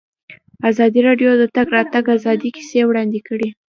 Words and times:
ازادي 0.69 0.99
راډیو 1.07 1.31
د 1.37 1.37
د 1.41 1.43
تګ 1.55 1.67
راتګ 1.75 2.05
ازادي 2.15 2.49
کیسې 2.55 2.81
وړاندې 2.85 3.19
کړي. 3.27 3.49